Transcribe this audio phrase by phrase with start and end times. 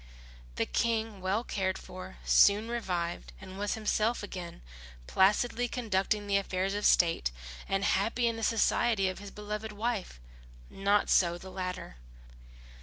[0.55, 4.63] The King, well cared for, soon revived and was himself again,
[5.05, 7.29] placidly conducting the affairs of state,
[7.69, 10.19] and happy in the society of his beloved wife.
[10.71, 11.97] Not so the latter.